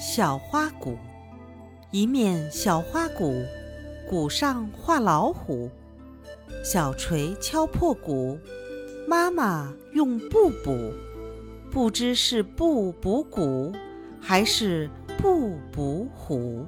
[0.00, 0.96] 小花鼓
[1.90, 3.44] 一面小花鼓
[4.08, 5.68] 鼓上画老虎
[6.62, 8.38] 小锤敲破鼓
[9.08, 10.94] 妈妈用布补
[11.68, 13.72] 不知是布补鼓
[14.20, 14.88] 还是
[15.20, 16.64] 布补虎。